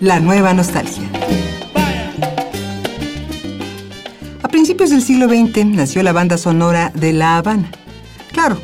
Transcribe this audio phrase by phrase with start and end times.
[0.00, 1.04] la nueva nostalgia.
[4.42, 7.70] A principios del siglo XX nació la banda sonora de La Habana.
[8.32, 8.58] Claro,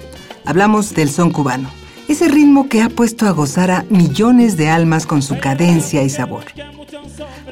[0.47, 1.69] hablamos del son cubano,
[2.09, 6.09] ese ritmo que ha puesto a gozar a millones de almas con su cadencia y
[6.09, 6.45] sabor.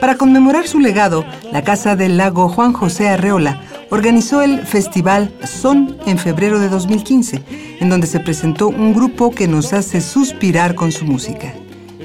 [0.00, 3.60] Para conmemorar su legado, la Casa del Lago Juan José Arreola
[3.90, 7.42] organizó el festival Son en febrero de 2015,
[7.80, 11.52] en donde se presentó un grupo que nos hace suspirar con su música.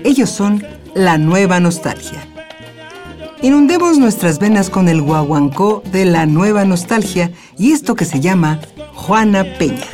[0.04, 0.64] Ellos son
[1.00, 2.28] La Nueva Nostalgia.
[3.42, 8.60] Inundemos nuestras venas con el guaguancó de la nueva nostalgia y esto que se llama
[8.96, 9.88] Juana Peña.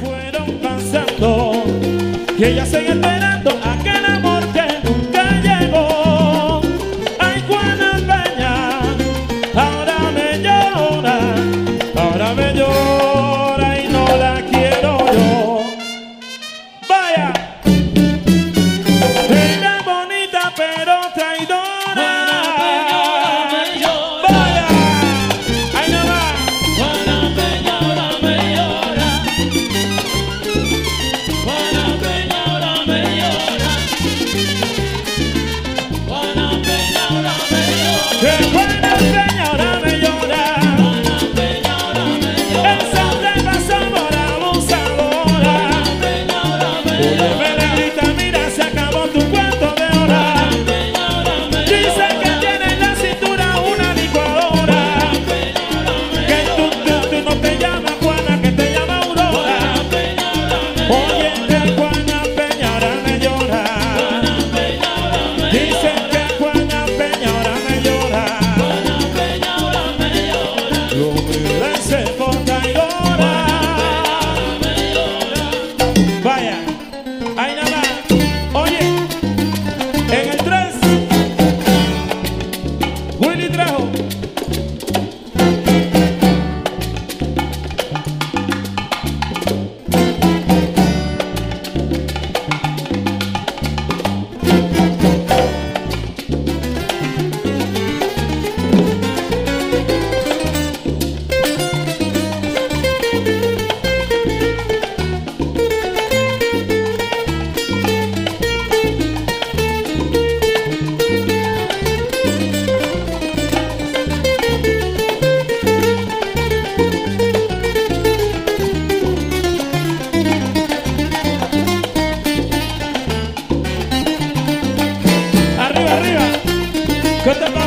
[127.26, 127.65] Good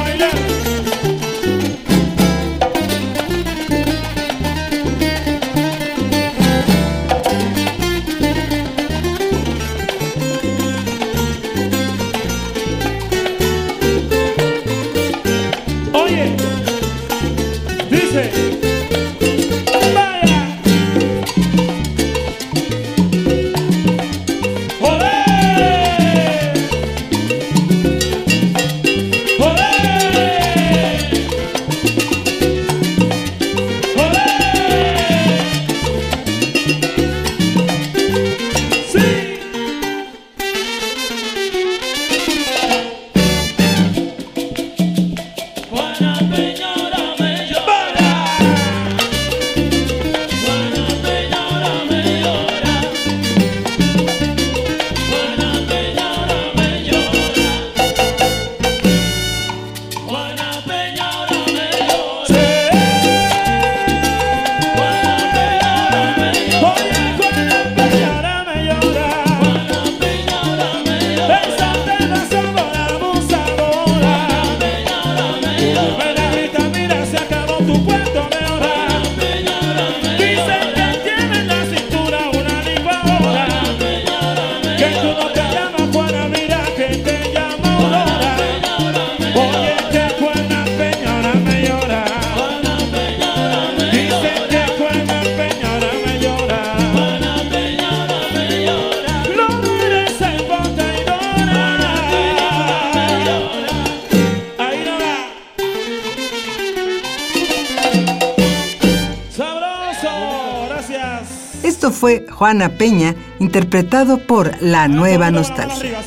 [111.88, 115.98] Esto fue Juana Peña, interpretado por La Nueva Nostalgia.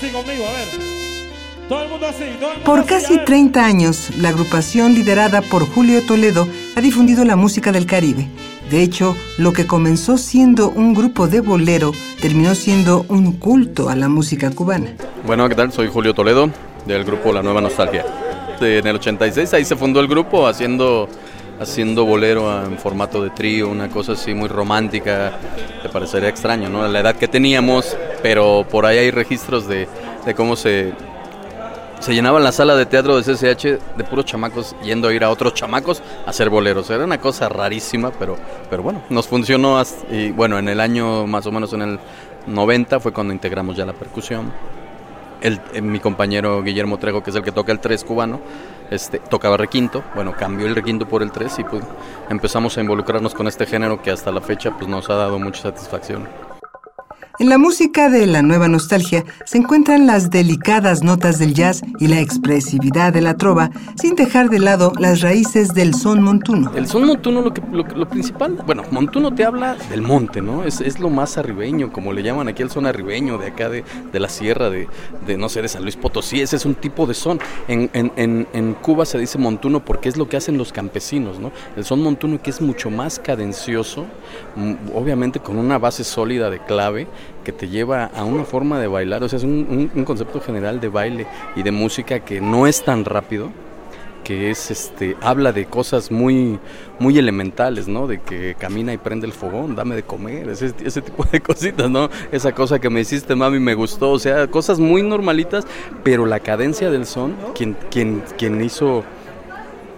[2.64, 3.26] Por casi ver.
[3.26, 8.28] 30 años, la agrupación liderada por Julio Toledo ha difundido la música del Caribe.
[8.70, 13.96] De hecho, lo que comenzó siendo un grupo de bolero terminó siendo un culto a
[13.96, 14.94] la música cubana.
[15.26, 15.72] Bueno, ¿qué tal?
[15.72, 16.52] Soy Julio Toledo
[16.86, 18.06] del grupo La Nueva Nostalgia.
[18.62, 21.10] En el 86 ahí se fundó el grupo haciendo,
[21.62, 25.34] haciendo bolero en formato de trío, una cosa así muy romántica.
[25.84, 26.88] Te parecería extraño, ¿no?
[26.88, 29.88] La edad que teníamos, pero por ahí hay registros de,
[30.36, 30.94] cómo se,
[32.00, 33.64] se llenaba la sala de teatro de CCH
[33.98, 36.90] de puros chamacos yendo a ir a otros chamacos a hacer boleros.
[36.90, 38.38] Era una cosa rarísima, pero,
[38.70, 39.78] pero bueno, nos funcionó.
[39.78, 42.00] hasta- y bueno, en el año más o menos en el
[42.48, 44.52] 90 fue cuando integramos ya la percusión.
[45.42, 48.40] El, eh, mi compañero Guillermo Trejo, que es el que toca el 3 cubano,
[48.90, 50.04] este, tocaba requinto.
[50.16, 51.84] Bueno, cambió el requinto por el 3 y pues
[52.30, 55.64] empezamos a involucrarnos con este género que hasta la fecha pues nos ha dado mucha
[55.64, 56.51] satisfacción.
[57.42, 62.08] En la música de la nueva nostalgia se encuentran las delicadas notas del jazz y
[62.08, 66.72] la expresividad de la trova, sin dejar de lado las raíces del son montuno.
[66.76, 70.64] El son montuno, lo, que, lo, lo principal, bueno, montuno te habla del monte, ¿no?
[70.66, 73.84] Es, es lo más arribeño, como le llaman aquí el son arribeño, de acá de,
[74.14, 74.88] de la sierra, de,
[75.26, 77.40] de, no sé, de San Luis Potosí, ese es un tipo de son.
[77.68, 81.52] En, en, en, Cuba se dice montuno porque es lo que hacen los campesinos, ¿no?
[81.76, 84.06] El son montuno que es mucho más cadencioso,
[84.56, 87.08] mm, obviamente con una base sólida de clave
[87.44, 90.40] que te lleva a una forma de bailar, o sea, es un, un- un concepto
[90.42, 93.50] general de baile y de música que no es tan rápido,
[94.24, 96.60] que es este habla de cosas muy
[97.00, 98.06] muy elementales, ¿no?
[98.06, 101.90] De que camina y prende el fogón, dame de comer, ese, ese tipo de cositas,
[101.90, 102.10] ¿no?
[102.32, 105.66] Esa cosa que me hiciste, mami, me gustó, o sea, cosas muy normalitas,
[106.04, 109.04] pero la cadencia del son, quien quien quien hizo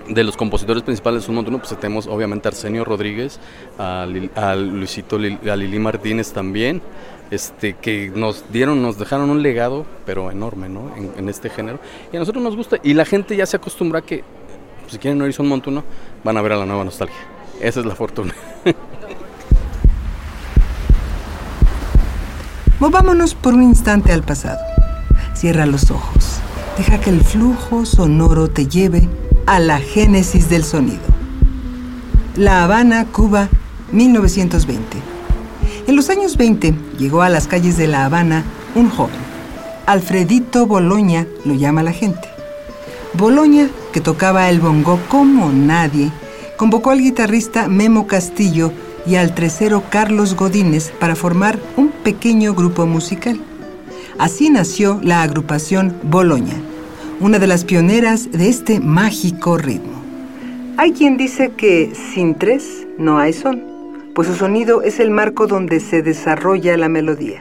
[0.07, 3.39] de los compositores principales de Son Montuno, pues tenemos obviamente a Arsenio Rodríguez,
[3.77, 4.05] a,
[4.55, 6.81] Luisito, Lil- a Lili Martínez también,
[7.31, 10.91] este, que nos dieron, nos dejaron un legado, pero enorme, ¿no?
[10.95, 11.79] En, este género.
[12.11, 14.23] Y a nosotros nos gusta, y la gente ya se acostumbra a que,
[14.87, 15.83] si quieren oír Son Montuno,
[16.23, 17.15] van a ver a la nueva nostalgia.
[17.61, 18.33] Esa es la fortuna.
[22.79, 24.59] Movámonos por un instante al pasado.
[25.33, 26.39] Cierra los ojos.
[26.77, 29.07] Deja que el flujo sonoro te lleve
[29.45, 31.01] a la génesis del sonido.
[32.35, 33.49] La Habana, Cuba,
[33.91, 34.97] 1920.
[35.87, 38.43] En los años 20 llegó a las calles de La Habana
[38.75, 39.15] un joven.
[39.85, 42.27] Alfredito Boloña lo llama la gente.
[43.13, 46.09] Boloña, que tocaba el bongo como nadie,
[46.57, 48.71] convocó al guitarrista Memo Castillo
[49.05, 53.39] y al trecero Carlos Godínez para formar un pequeño grupo musical.
[54.17, 56.55] Así nació la agrupación Boloña,
[57.23, 59.93] una de las pioneras de este mágico ritmo.
[60.75, 63.63] Hay quien dice que sin tres no hay son,
[64.13, 67.39] pues su sonido es el marco donde se desarrolla la melodía.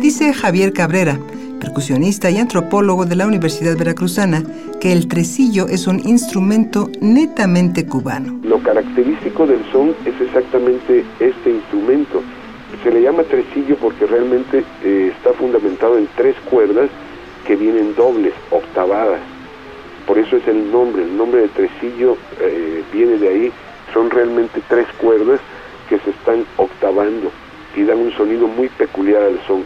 [0.00, 1.18] Dice Javier Cabrera,
[1.60, 4.42] percusionista y antropólogo de la Universidad Veracruzana,
[4.80, 8.40] que el tresillo es un instrumento netamente cubano.
[8.44, 12.22] Lo característico del son es exactamente este instrumento.
[12.82, 16.88] Se le llama tresillo porque realmente eh, está fundamentado en tres cuerdas
[17.46, 19.20] que vienen dobles, octavadas.
[20.06, 21.02] Por eso es el nombre.
[21.02, 23.52] El nombre de tresillo eh, viene de ahí.
[23.92, 25.40] Son realmente tres cuerdas
[25.88, 27.30] que se están octavando
[27.76, 29.64] y dan un sonido muy peculiar al son.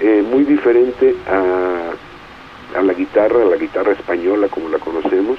[0.00, 5.38] Eh, muy diferente a, a la guitarra, a la guitarra española como la conocemos,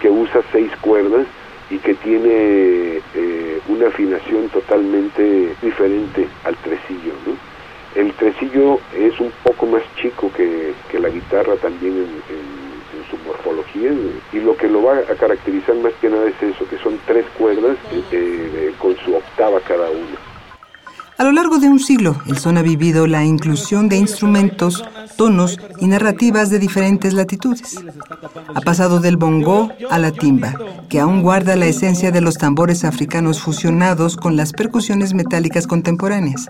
[0.00, 1.26] que usa seis cuerdas
[1.70, 3.00] y que tiene
[3.74, 7.12] una afinación totalmente diferente al tresillo.
[7.94, 12.64] El tresillo es un poco más chico que, la guitarra también en,
[13.10, 13.90] su morfología
[14.32, 17.26] y lo que lo va a caracterizar más que nada es eso, que son tres
[17.36, 20.34] cuerdas eh, eh, con su octava cada una.
[21.16, 24.84] A lo largo de un siglo, el son ha vivido la inclusión de instrumentos,
[25.16, 27.84] tonos y narrativas de diferentes latitudes.
[28.52, 30.54] Ha pasado del bongo a la timba,
[30.94, 36.48] que aún guarda la esencia de los tambores africanos fusionados con las percusiones metálicas contemporáneas.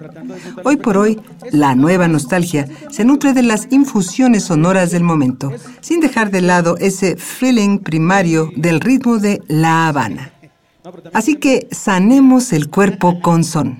[0.65, 1.19] Hoy por hoy,
[1.51, 6.77] la nueva nostalgia se nutre de las infusiones sonoras del momento, sin dejar de lado
[6.77, 10.31] ese feeling primario del ritmo de La Habana.
[11.15, 13.79] Así que sanemos el cuerpo con son.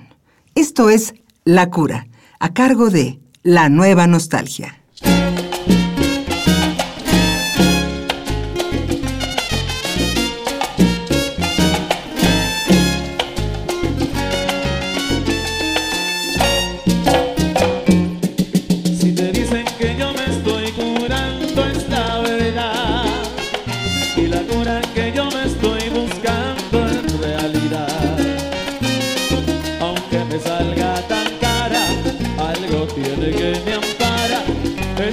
[0.55, 2.07] Esto es La Cura,
[2.39, 4.79] a cargo de La Nueva Nostalgia.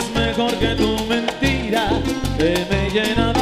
[0.03, 1.89] es mejor que tu mentira.
[2.39, 3.42] Que me llena de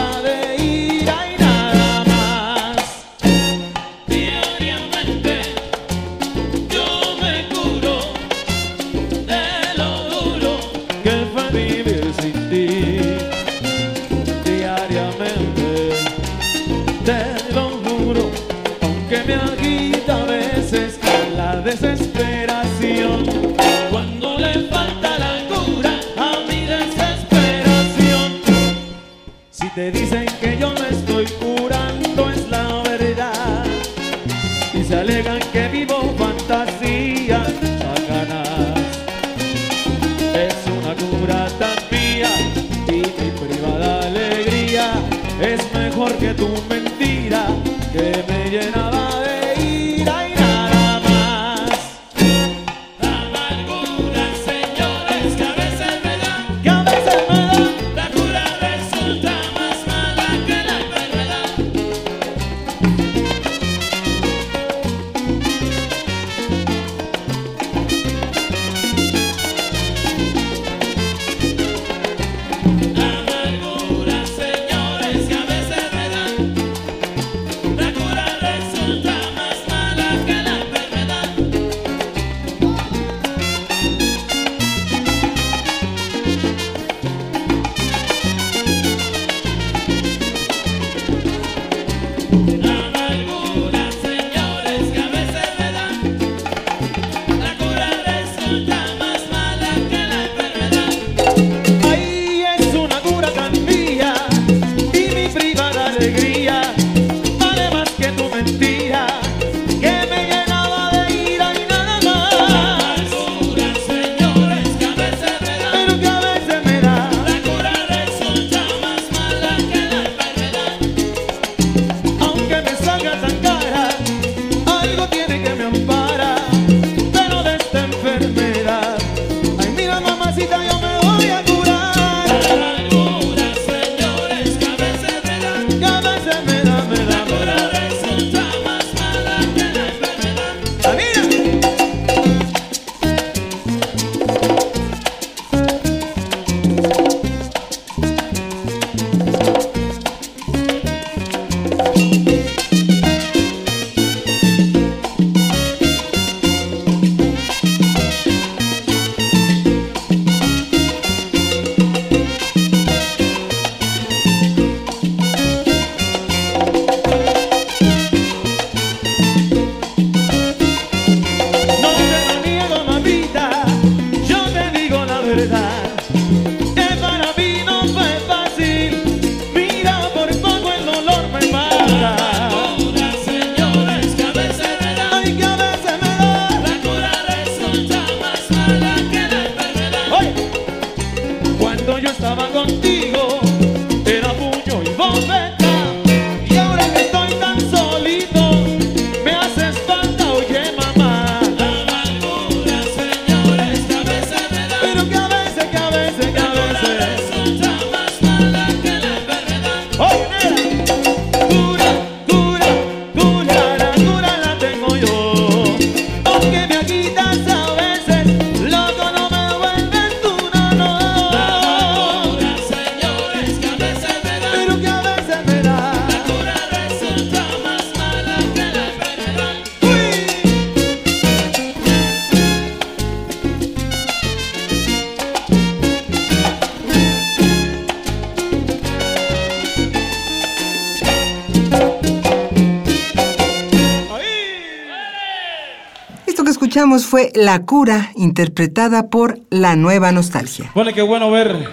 [246.99, 250.70] fue La Cura, interpretada por La Nueva Nostalgia.
[250.75, 251.68] Bueno, qué bueno ver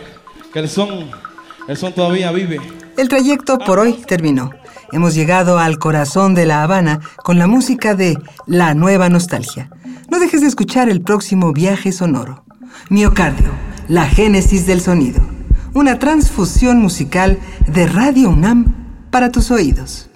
[0.53, 1.09] que el son,
[1.67, 2.59] el son todavía vive.
[2.97, 4.51] El trayecto por hoy terminó.
[4.91, 9.69] Hemos llegado al corazón de La Habana con la música de La Nueva Nostalgia.
[10.09, 12.43] No dejes de escuchar el próximo viaje sonoro.
[12.89, 13.49] Miocardio,
[13.87, 15.21] la génesis del sonido.
[15.73, 18.75] Una transfusión musical de Radio UNAM
[19.09, 20.09] para tus oídos.